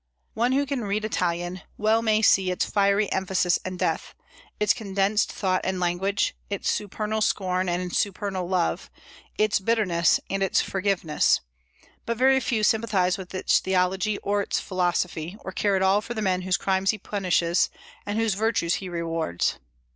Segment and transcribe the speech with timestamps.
[0.33, 4.15] One who can read Italian well may see its "fiery emphasis and depth,"
[4.59, 8.89] its condensed thought and language, its supernal scorn and supernal love,
[9.37, 11.41] its bitterness and its forgiveness;
[12.07, 16.15] but very few sympathize with its theology or its philosophy, or care at all for
[16.15, 17.69] the men whose crimes he punishes,
[18.03, 19.59] and whose virtues he rewards.